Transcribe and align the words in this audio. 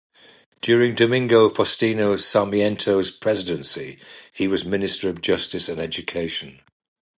During 0.61 0.95
Domingo 0.95 1.47
Faustino 1.47 2.17
Sarmiento's 2.19 3.11
presidency, 3.11 3.99
he 4.33 4.47
was 4.47 4.65
Minister 4.65 5.09
of 5.09 5.21
Justice 5.21 5.69
and 5.69 5.79
Education. 5.79 6.59